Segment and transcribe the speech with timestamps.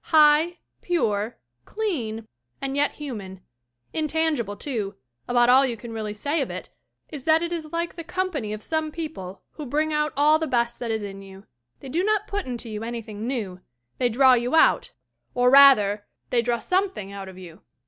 [0.05, 2.27] High, pure, clean
[2.59, 3.41] and yet human.
[3.93, 4.95] Intangible, too;
[5.27, 6.71] about all you really can say of it
[7.09, 10.47] is that it is like the company of some people who bring out all the
[10.47, 11.45] best that is in you.
[11.81, 13.61] They do not put into you anything new.
[13.99, 14.91] They draw you out,
[15.35, 17.61] or rather, they draw something out of you.